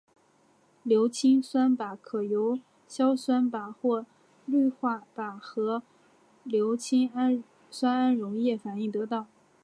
[0.81, 4.07] 硫氰酸钯可由硝酸钯或
[4.47, 5.83] 氯化钯和
[6.43, 7.07] 硫氰
[7.69, 9.27] 酸铵溶液反应得到。